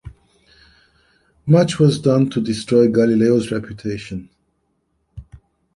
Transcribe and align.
Much 1.45 1.77
was 1.77 1.99
done 2.01 2.27
to 2.27 2.41
destroy 2.41 2.87
Galileo's 2.87 3.51
reputation. 3.51 4.31